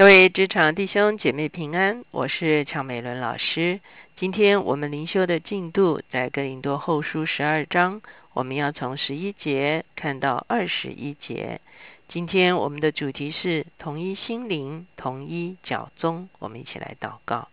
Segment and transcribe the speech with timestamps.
[0.00, 3.80] 各位职场弟兄姐妹平安，我是乔美伦老师。
[4.16, 8.00] 今天我们灵修的进度在哥林多后书十二章，
[8.32, 11.60] 我们要从十一节看到二十一节。
[12.08, 16.30] 今天我们的主题是同一心灵，同一脚宗。
[16.38, 17.48] 我们一起来祷告。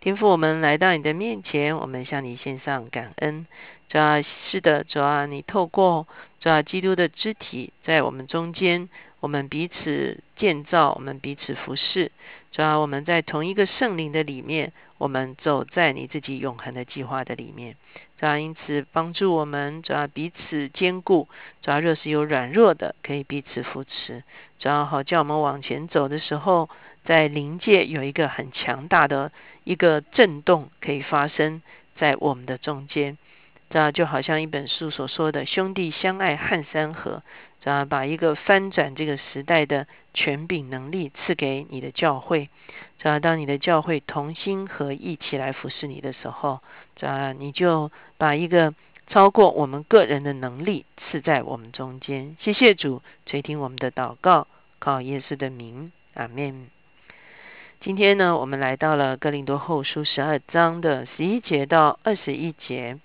[0.00, 3.46] 天父，我们来到你的面前，我们向你献上感恩。
[3.90, 6.08] 主啊，是的，主啊，你透过
[6.44, 8.90] 主要基督的肢体在我们中间。
[9.20, 12.12] 我们彼此建造，我们彼此服侍，
[12.52, 17.76] 主要我们在同一个圣灵的里面，我们走在你自己永恒的计划的里面，
[18.18, 21.26] 主要因此帮助我们，主要彼此兼顾，
[21.62, 24.22] 主要若是有软弱的，可以彼此扶持，
[24.58, 26.68] 主要好叫我们往前走的时候，
[27.06, 29.32] 在灵界有一个很强大的
[29.64, 31.62] 一个震动可以发生
[31.96, 33.16] 在我们的中间，
[33.74, 37.24] 这就好像一本书所说的“兄弟相爱撼山河”。
[37.64, 42.50] 啊，把一个翻转这个时代的权柄能力赐给你的教会。
[43.02, 46.60] 啊，当你的教会同心合意起来服侍你的时候，
[47.00, 48.72] 啊，你就把一个
[49.08, 52.36] 超过我们个人的能力赐在我们中间。
[52.38, 54.46] 谢谢主垂听我们的祷告，
[54.78, 56.68] 靠耶稣的名，阿门。
[57.80, 63.00] 今天呢，我们来到了哥林多后书十二章的十一节到二十一节。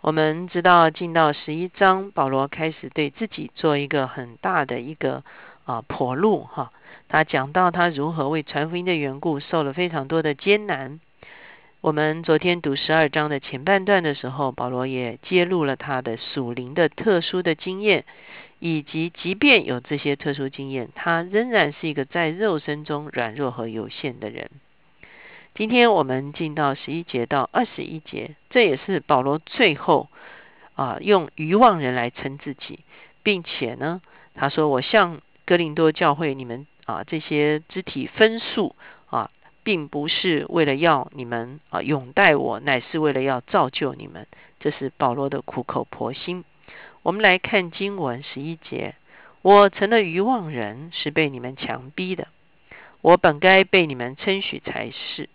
[0.00, 5.24] 我们知道，进到十一章，保罗开始对自己做一个很大的一个
[5.64, 6.72] 啊破路哈。
[7.08, 11.00] 他讲到他如何为传福音的缘故受了非常多的艰难。
[11.80, 18.04] 我们昨天读十二章的前半段的时候，保罗也揭露了他的属灵的特殊的经验，
[18.58, 24.50] 以及即便有这些特殊经验，他仍然是一个在肉身中软弱和有限的人。
[25.56, 30.10] 今天我们进到十一节到二十一节，这也是保罗最后
[30.74, 32.80] 啊用愚妄人来称自己，
[33.22, 34.02] 并且呢，
[34.34, 38.76] 他说我向哥林多教会你们啊这些肢体分数
[39.08, 39.30] 啊，
[39.64, 44.26] 并不是为了要你们啊拥戴我，乃是为了要造就你们。
[44.60, 46.44] 这是保罗的苦口婆心。
[47.02, 48.94] 我们来看经文十一节，
[49.40, 52.28] 我成了愚妄人，是被你们强逼的，
[53.00, 55.30] 我本该被你们称许才是。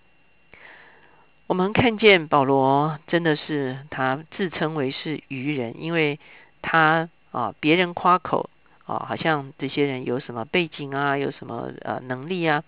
[1.51, 6.17] 我们看见保罗真的是他自称为是愚人，因为
[6.61, 8.49] 他啊别人夸口
[8.85, 12.63] 啊，好像这些人有什么背景啊，有什么呃能力啊。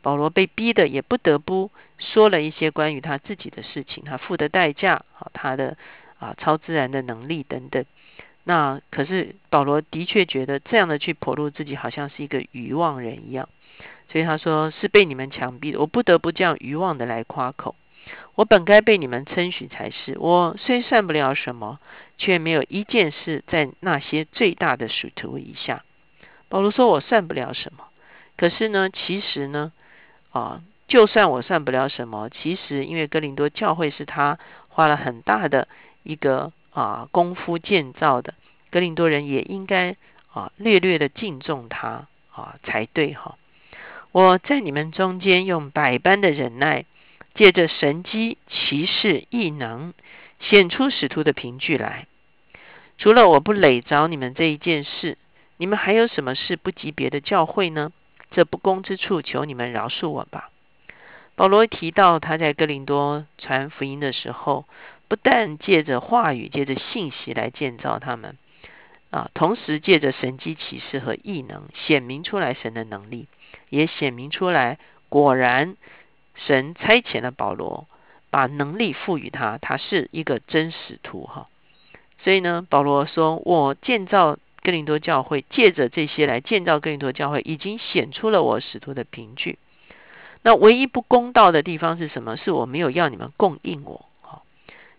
[0.00, 5.76] 保罗被逼的也不得不说了一些关于他自己的事情，他付的代价啊，他的
[6.18, 7.84] 啊超自然的能力等等。
[8.44, 13.50] 那可是保罗的确觉得这样的去剖露自己，好像是一个愚妄人一样，
[14.08, 17.76] 所以他说是被你们强逼的，我不得不这样愚妄的来夸口。
[18.34, 20.16] 我本该被你们称许才是。
[20.18, 21.78] 我虽算不了什么，
[22.16, 25.84] 却没有一件事在那些最大的属徒以下。
[26.48, 27.84] 保罗说：“我算不了什么。”
[28.38, 29.72] 可是呢，其实呢，
[30.32, 35.68] 啊，就算我算不了什么，其实因为哥林多教会是他花了很大的
[36.02, 38.32] 一个啊功夫建造的，
[38.70, 39.96] 哥林多人也应该
[40.32, 43.36] 啊略略的敬重他啊才对哈。
[44.10, 46.86] 我在你们中间用百般的忍耐。
[47.34, 49.94] 借着神机骑士异能
[50.40, 52.06] 显出使徒的凭据来。
[52.98, 55.18] 除了我不累着你们这一件事，
[55.56, 57.92] 你们还有什么事不及别的教会呢？
[58.30, 60.50] 这不公之处，求你们饶恕我吧。
[61.34, 64.66] 保罗提到他在哥林多传福音的时候，
[65.08, 68.36] 不但借着话语、借着信息来建造他们
[69.10, 73.26] 啊，同时借着神机骑士和异能显明出来神的能力，
[73.70, 74.78] 也显明出来
[75.08, 75.76] 果然。
[76.34, 77.86] 神差遣了保罗，
[78.30, 81.48] 把能力赋予他，他是一个真使徒哈。
[82.24, 89.58] 所以呢，保罗说：“我建造哥林多教会，借着这些来建造哥林多教会，已经显出了我使徒的凭据。
[90.42, 92.36] 那唯一不公道的地方是什么？
[92.36, 94.06] 是我没有要你们供应我。
[94.20, 94.42] 哈，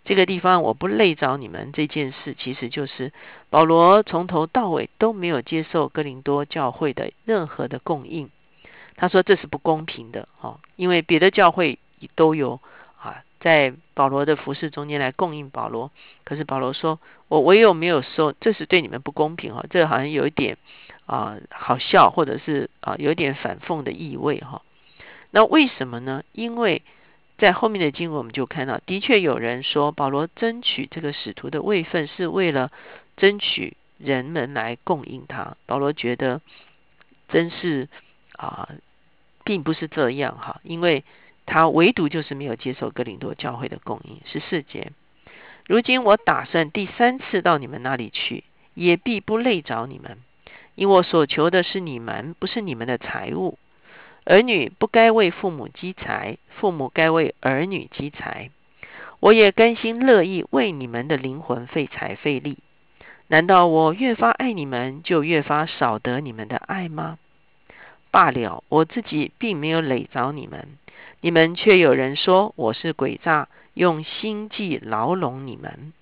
[0.04, 3.14] 这个地方我不累着你们这件事，其实就是
[3.50, 8.30] 保罗从头到尾都没有接受哥林多教会的任何的供应。”
[8.96, 11.80] 他说这是不公平的，哈，因为别的教会
[12.16, 12.60] 都有
[13.02, 15.92] 啊，在保罗的服饰中间来供应保罗，
[16.24, 20.58] 可是保罗说，我唯有没有说，这是对你们不公平，哈，这好像有一点
[21.06, 24.62] 啊好笑，或者是啊有点反讽的意味，哈。
[25.32, 26.24] 那为什么呢？
[26.32, 26.84] 因为
[27.38, 32.72] 在后面的经文我们就看到，的确有人说保罗争取这个使徒的位分是为了
[33.18, 36.42] 争取人们来供应他，保罗觉得
[37.28, 37.90] 真是。
[38.46, 38.70] 啊，
[39.44, 41.04] 并不是这样哈，因为
[41.46, 44.22] 他唯独就是没有接受哥林多教会的供应。
[44.26, 44.92] 十四节，
[45.68, 48.44] 如今我打算第三次到你们那里去，
[48.74, 50.18] 也必不累着你们，
[50.76, 53.58] 因我所求的是你们，不是你们的财物。
[54.26, 58.50] 儿女不该为父母积财，父母该为儿女积财。
[59.20, 62.58] 我也甘心乐意为你们的灵魂费财费力。
[63.28, 67.18] 难道我越发爱你们，就越发少得你们的爱吗？
[68.14, 70.68] 罢了，我自己并没有累着你们，
[71.20, 75.94] 你们却有人说我是诡诈，用心计牢笼你们。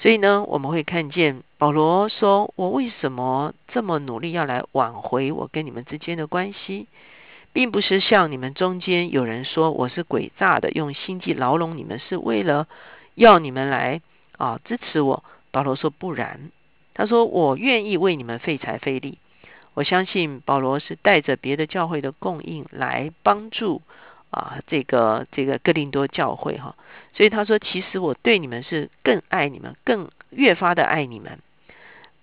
[0.00, 6.88] 所以呢，我们会看见保罗说：“我为什么这么努力要来挽回我跟你们之间的关系？”
[7.54, 12.66] 并不是像你们中间有人说我是诡诈的，用心计牢笼你们，是为了
[13.14, 14.00] 要你们来
[14.36, 15.22] 啊支持我。
[15.52, 16.50] 保罗说不然，
[16.92, 19.18] 他说我愿意为你们费财费力。
[19.74, 23.82] 我相信保罗是带着别的教会的供应来帮助
[24.30, 26.74] 啊这个这个哥林多教会哈。
[27.12, 31.38] 所以他说，其实我对你们是更爱你们，更越发的爱你们。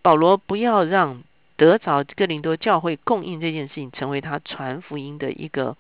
[0.02, 1.24] 保罗不要让。
[1.58, 5.78] 得着哥林多教会供应这件事情，成为他传福音的一个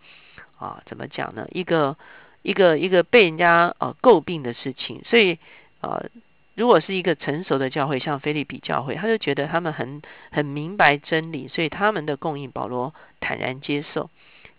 [0.60, 1.48] 啊，怎么讲呢？
[1.50, 1.98] 一个
[2.44, 5.02] 一个一个被人家呃诟病的事情。
[5.06, 5.40] 所以
[5.80, 6.04] 啊，
[6.56, 10.02] 如果是一个成熟的教会，像菲利比教会，他就觉得他们很
[10.32, 14.10] 很明白真理，所以他们的供应保罗坦然接受。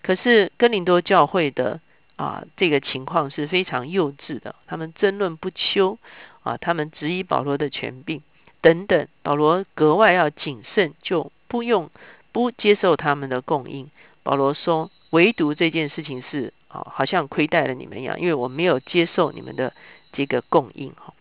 [0.03, 1.81] 可是哥林多教会的
[2.17, 5.99] 啊，这个情况是非常幼稚的，他们争论不休
[6.43, 8.23] 啊，他们质疑保罗的权柄。
[8.61, 11.91] 等等，保罗格外要谨慎，就不用
[12.33, 13.91] 不接受他们的供应。
[14.23, 19.73] 保罗说，唯独这件事情是啊，好像亏待了你们一样，因为我没有接受你们的
[20.13, 21.13] 这个供应哈。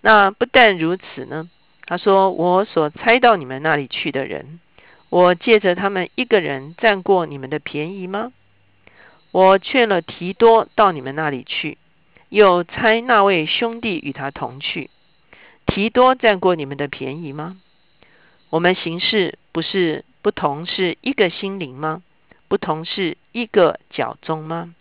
[0.00, 1.48] 那不但如此呢，
[1.86, 4.60] 他说，我所猜到你们那里去的人，
[5.10, 8.32] 我借着他们一个人占过你们的便宜吗？
[9.32, 11.78] 我劝了提多到你们那里去，
[12.28, 14.90] 又猜那位兄弟与他同去。
[15.66, 17.58] 提多占过你们的便宜吗？
[18.50, 22.02] 我们行事不是不同是一个心灵吗？
[22.48, 24.74] 不同是一个脚中吗？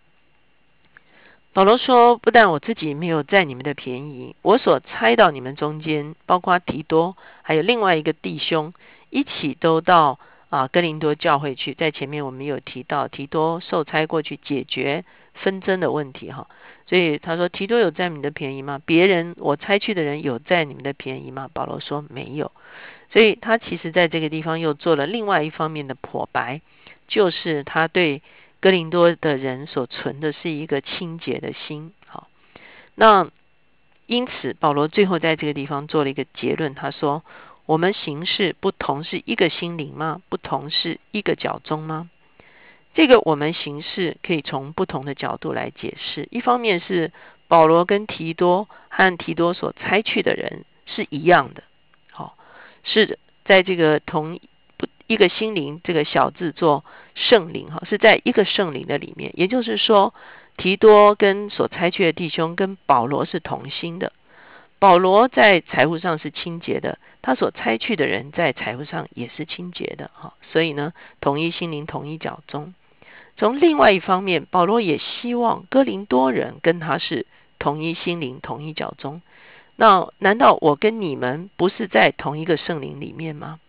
[1.58, 8.76] 保罗说：“不但我自己没有占你们的便宜，我所猜到你们中间，包括提多，还有另外一个弟兄，
[9.10, 10.20] 一起都到
[10.50, 11.74] 啊哥林多教会去。
[11.74, 16.48] 在前面我们有提到，提多受差过去解决纷争的问题，哈。”
[16.86, 18.80] 所以他说：“提多有占你的便宜吗？
[18.86, 22.52] 别人我猜去的人有占你们的便宜吗？”保罗说：“没有。”
[23.12, 26.62] 所以他其实在这个地方又做了另外一方面的剖白，
[27.08, 28.22] 就是他对
[28.60, 31.94] 哥林多的人所存的是一个清洁的心。
[32.06, 32.28] 好，
[32.96, 33.30] 那
[34.06, 37.24] 因此保罗最后在这个地方做了一个结论，他说
[37.66, 40.22] ：“我们行事不同是一个心灵吗？
[40.30, 42.10] 不同是一个脚中吗？”
[42.96, 46.28] 这个我们形式可以从不同的角度来解释。
[46.32, 47.12] 一方面是
[47.48, 51.62] 保罗跟提多和提多所猜去的人是一样的，
[52.12, 52.36] 好，
[52.84, 54.40] 是在这个同
[55.08, 59.32] 一个心灵这个小字做圣灵哈，是在一个圣灵的里面。
[59.36, 60.14] 也就是说，
[60.58, 64.12] 提多跟所拆去的弟兄跟保罗是同心的。
[64.80, 70.36] 保罗在财务上是清洁的，他所拆去的人在财务上也是清洁的哈。
[70.52, 72.76] 所以呢，同一心灵，同一脚中。
[73.38, 77.26] 从另外一方面，保罗也希望哥林多人跟他是
[77.58, 79.22] 同一心灵、同一脚中。
[79.76, 83.60] 那难道我跟你们不是在同一个圣灵里面吗？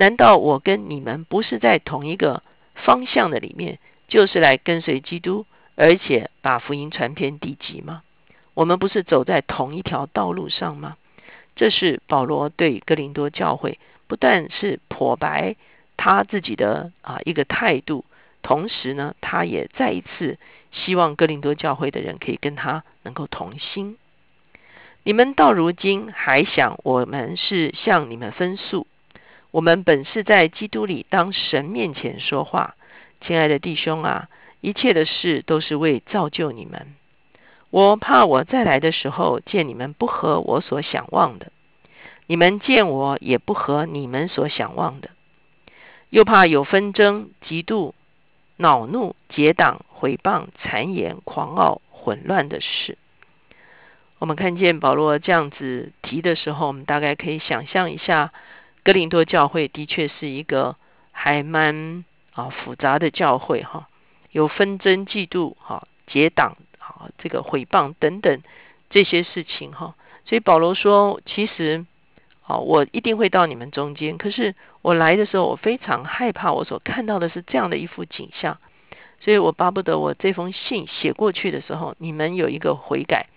[0.00, 2.42] 难道我跟你们不是在同一个
[2.74, 8.00] 方向的里面，就是来跟随基督，而且把福音传遍地极吗？
[8.54, 10.96] 我们不是走在同一条道路上吗？
[11.54, 15.56] 这是保罗对哥林多教会不但是剖白
[15.98, 18.06] 他自己的啊一个态度。
[18.40, 20.38] 同时呢，他也再一次
[20.72, 23.98] 希望哥林多教会的人可以跟他能够同心。
[25.02, 28.86] 你们到如今还想我们是向你们分诉？
[29.50, 32.76] 我们本是在基督里当神面前说话，
[33.20, 34.28] 亲爱的弟兄啊，
[34.60, 36.94] 一切的事都是为造就你们。
[37.70, 41.52] 我怕我再来的时候见你们不合我所想望的，
[42.26, 45.10] 你们见我也不合你们所想望的，
[46.10, 47.92] 又怕有纷争、嫉妒。
[48.62, 52.98] 恼怒、结党、毁谤、谗言、狂傲、混乱的事。
[54.18, 58.34] 我们看见保罗这样子提的时候，我们大概可以想象一下，
[58.84, 60.76] 哥林多教会的确是一个
[61.12, 63.88] 还蛮啊复杂的教会哈，
[64.30, 68.42] 有纷争、嫉妒、哈结党、啊这个毁谤等等
[68.88, 69.94] 这些事情哈。
[70.24, 71.86] 所以保罗说，其实。
[72.42, 74.18] 啊，我一定会到你们中间。
[74.18, 78.58] 可是我来的时候，我非常害怕，我所看到的是这样的一幅景象，
[79.20, 83.28] 所以我巴不得我这封信写过去的时候，你们有一个悔改，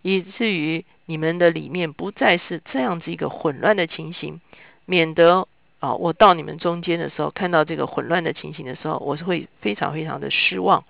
[0.00, 4.40] 以至于你们的里面不再是这样子一个混乱的情形，
[4.92, 5.48] 免得
[5.80, 10.84] 啊，我到你们中间的时候，看到这个混乱的情形的时候，我是会非常非常的失望，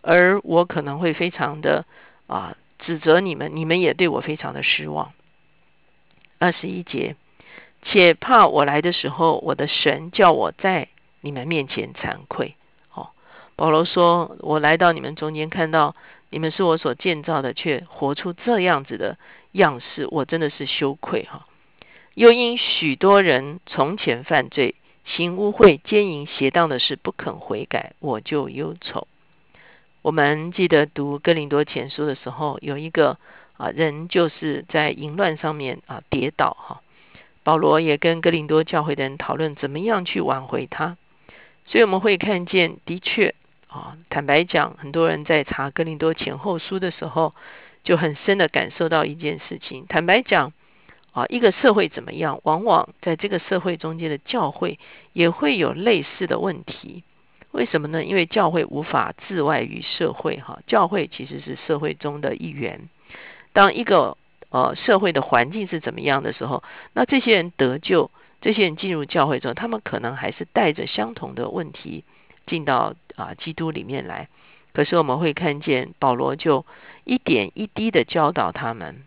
[0.00, 1.84] 而我可能会非常的
[2.26, 5.12] 啊指责你们，你们也对我非常的失望。
[6.38, 7.16] 二十一节，
[7.82, 10.88] 且怕我来的时候，我的神叫我在
[11.20, 12.54] 你们面前惭愧。
[12.94, 13.10] 哦，
[13.56, 15.94] 保罗说，我来到你们中间，看到
[16.30, 19.18] 你们是我所建造的，却活出这样子的
[19.52, 21.46] 样式，我真的是羞愧哈。
[22.14, 29.08] 又因许多人从前犯罪，行污秽、奸淫、邪荡的事，不肯悔改，我就忧愁。
[30.00, 33.18] 我们记得读哥林多前书的时候，有一个
[33.56, 36.82] 啊人就是在淫乱上面啊跌倒哈。
[37.42, 40.96] 保罗也跟哥林多教会的人讨论怎么样去挽回他。
[41.66, 43.34] 所以我们会看见，的确
[43.66, 47.34] 啊，坦白讲，很多人在查哥林多前后书的时候，
[47.82, 49.86] 就很深的感受到一件事情。
[49.88, 50.52] 坦白讲。
[51.14, 52.40] 啊，一个社会怎么样？
[52.42, 54.78] 往往在这个社会中间的教会
[55.12, 57.04] 也会有类似的问题。
[57.52, 58.04] 为什么呢？
[58.04, 62.88] 因为教会无法自外于社会，哈，教会其实是社会中的一员。
[63.52, 64.18] 当一个
[64.50, 72.02] 呃社会的环境是怎么样的时候，那这些人得救，这些人进入教会之后，他们可能还是带着相同的问题
[72.48, 74.28] 进到啊基督里面来。
[74.72, 76.66] 可是我们会看见保罗就
[77.04, 79.04] 一点一滴的教导他们，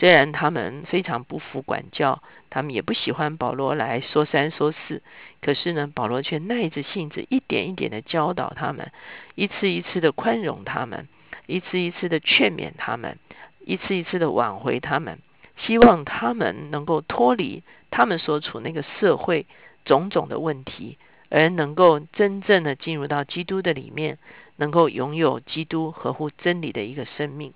[0.00, 5.02] 虽然他们非常不服管教，他们也不喜欢保罗来说三说四，
[5.42, 8.92] 可是呢，保罗却耐着性子，一点一点的教导他们，
[9.34, 11.06] 一次一次的宽容他们，
[11.44, 13.18] 一次一次的劝勉他们，
[13.66, 15.18] 一次一次的挽回他们，
[15.58, 19.44] 希望他们能够脱离他们所处那个社会
[19.84, 20.96] 种种的问题，
[21.28, 24.16] 而能够真正的进入到基督的里面，
[24.56, 27.52] 能够拥有基督合乎真理的一个生命。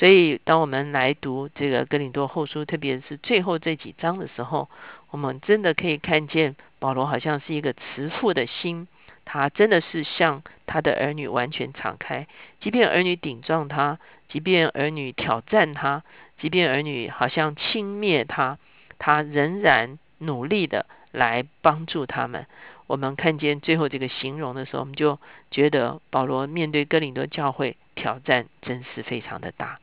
[0.00, 4.70] 所以，当我们来读这个哥林多后书，特别是最后这几章的时候，
[5.10, 8.88] 我们真的可以看见保罗好像是一个慈父的心，
[9.26, 12.26] 他真的是向他的儿女完全敞开。
[12.62, 13.98] 即便儿女顶撞他，
[14.30, 16.02] 即便儿女挑战他，
[16.38, 18.56] 即便儿女好像轻蔑他，
[18.98, 22.46] 他仍然努力的来帮助他们。
[22.86, 25.18] 我们看见最后这个形容的时候，我们就
[25.50, 29.78] 觉得保罗面对哥林多教会挑战真是非常的大。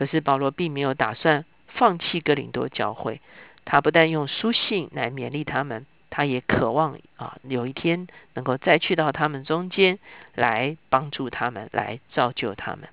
[0.00, 3.20] 可是保罗并没有打算放弃哥林多教会，
[3.66, 9.98] 他不但用书信来勉励他们，他也渴望啊有一天能够再去到他们中间
[10.34, 12.88] 来帮助他们，来造就他们。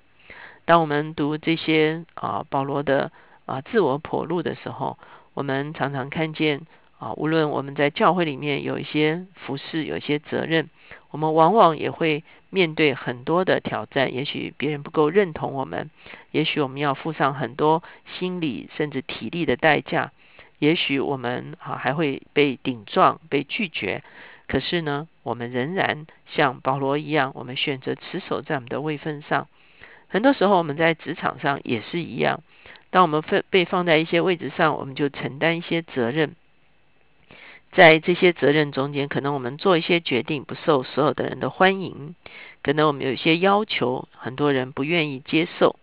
[0.66, 3.10] 当我们读这些啊保罗的
[3.46, 4.98] 啊自我剖露的时候，
[5.32, 6.60] 我们常常看见
[6.98, 10.68] 啊，无论我们在教会里面有一些服饰，有一些责任。
[11.10, 15.90] 我们往往也会面对很多的挑战，也许别人不够认同我们，
[16.32, 17.82] 也许我们要付上很多
[18.18, 20.12] 心理甚至体力的代价，
[20.58, 24.02] 也许我们啊还会被顶撞、被拒绝。
[24.48, 29.46] 可是呢，我们仍然像保罗一样，我们选择持守在我们的位分上。
[30.08, 32.42] 很多时候我们在职场上也是一样，
[32.90, 36.34] 当我们被被放在一些位置上，我们就承担一些责任。
[37.72, 42.14] 在这些责任中间，可能我们做一些决定不受所有的人的欢迎，
[42.62, 45.76] 可能我们有一些要求，很多人不愿意接受，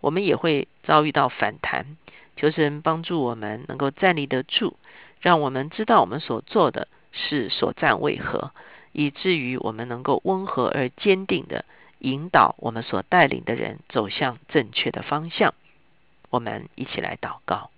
[0.00, 1.96] 我们也会遭遇到反弹。
[2.36, 4.76] 求神帮助我们能够站立得住，
[5.20, 8.52] 让我们知道我们所做的是所站为何，
[8.92, 11.64] 以至于我们能够温和而坚定的
[11.98, 15.54] 引导我们所带领的人走向正确的方向。
[16.30, 17.70] 我们一起来祷告，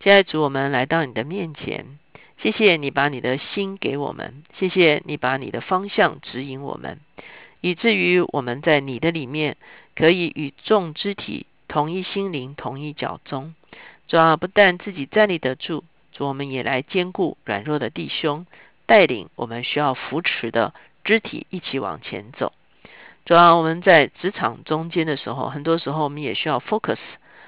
[0.00, 1.98] 亲爱的主，我们来到你的面前。
[2.38, 7.00] 谢谢你把你的心给我们，谢谢你把你的方向指引我们，
[7.62, 9.56] 以至于我们在你的里面
[9.94, 13.54] 可以与众肢体同一心灵、同一脚中。
[14.06, 18.46] 主啊，不但自己站立得住，主我们也来兼顾软弱的弟兄，
[18.84, 20.74] 带领我们需要扶持的
[21.04, 22.52] 肢体一起往前走。
[23.24, 26.98] 主啊，我们在职场中间的时候，很多时候我们也需要 focus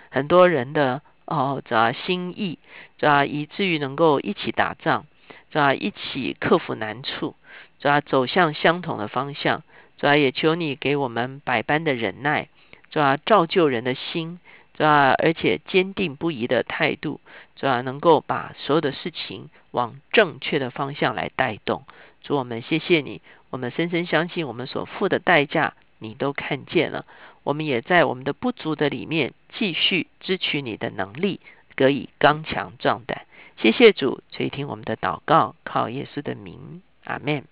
[0.08, 1.02] 很多人的。
[1.28, 2.58] 哦，主要心意，
[2.96, 5.04] 主要以至于能够一起打仗，
[5.50, 7.34] 主要一起克服难处，
[7.78, 9.62] 主要走向相同的方向，
[9.98, 12.48] 主要也求你给我们百般的忍耐，
[12.90, 14.40] 主要造就人的心，
[14.72, 17.20] 主要而且坚定不移的态度，
[17.56, 21.84] 主要能够把所有的事情往正确的方向来带动。
[22.22, 23.20] 主我们谢谢你，
[23.50, 25.74] 我们深深相信我们所付的代价。
[26.00, 27.04] 你都看见了，
[27.48, 31.40] 我们也在我们的不足的里面继续支取你的能力，
[31.76, 33.22] 可以刚强壮胆。
[33.56, 37.44] 谢谢主垂听我们的祷告，靠耶稣的名，阿门。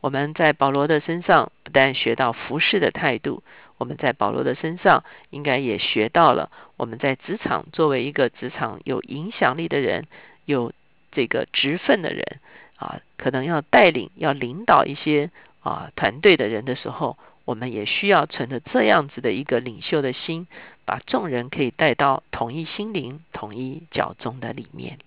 [0.00, 3.42] 我们在保罗的身上不但学到服侍的态度，
[3.76, 10.06] 我们在保罗的身上应该也学到了我们在职场作为一个职场有影响力的人，
[10.46, 10.72] 有
[11.12, 12.40] 这个职分的人
[12.76, 20.46] 啊，可能要带领、要领导一些啊团队的人的时候，我们也需要存着这样子的一个领袖的心，
[20.84, 24.98] 把众人可以带到同一心灵、统一脚中的里面。